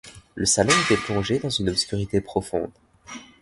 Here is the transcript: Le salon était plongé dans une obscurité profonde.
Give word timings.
Le 0.33 0.47
salon 0.47 0.73
était 0.83 0.99
plongé 0.99 1.37
dans 1.37 1.51
une 1.51 1.69
obscurité 1.69 2.21
profonde. 2.21 2.71